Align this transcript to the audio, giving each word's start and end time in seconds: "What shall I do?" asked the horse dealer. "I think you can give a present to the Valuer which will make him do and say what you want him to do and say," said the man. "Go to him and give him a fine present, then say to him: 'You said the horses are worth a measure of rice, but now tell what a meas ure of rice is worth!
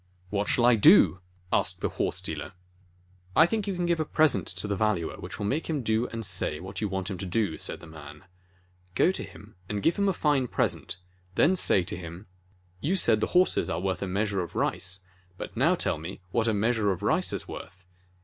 "What 0.31 0.47
shall 0.49 0.65
I 0.65 0.73
do?" 0.73 1.19
asked 1.53 1.81
the 1.81 1.89
horse 1.89 2.21
dealer. 2.21 2.53
"I 3.35 3.45
think 3.45 3.67
you 3.67 3.75
can 3.75 3.85
give 3.85 3.99
a 3.99 4.03
present 4.03 4.47
to 4.47 4.67
the 4.67 4.75
Valuer 4.75 5.17
which 5.19 5.37
will 5.37 5.45
make 5.45 5.69
him 5.69 5.83
do 5.83 6.07
and 6.07 6.25
say 6.25 6.59
what 6.59 6.81
you 6.81 6.89
want 6.89 7.11
him 7.11 7.19
to 7.19 7.25
do 7.27 7.51
and 7.51 7.61
say," 7.61 7.65
said 7.73 7.81
the 7.81 7.85
man. 7.85 8.23
"Go 8.95 9.11
to 9.11 9.21
him 9.21 9.53
and 9.69 9.83
give 9.83 9.97
him 9.97 10.09
a 10.09 10.13
fine 10.13 10.47
present, 10.47 10.97
then 11.35 11.55
say 11.55 11.83
to 11.83 11.95
him: 11.95 12.25
'You 12.79 12.95
said 12.95 13.19
the 13.19 13.27
horses 13.37 13.69
are 13.69 13.79
worth 13.79 14.01
a 14.01 14.07
measure 14.07 14.41
of 14.41 14.55
rice, 14.55 15.01
but 15.37 15.55
now 15.55 15.75
tell 15.75 16.01
what 16.31 16.47
a 16.47 16.53
meas 16.55 16.77
ure 16.77 16.91
of 16.91 17.03
rice 17.03 17.31
is 17.31 17.47
worth! 17.47 17.85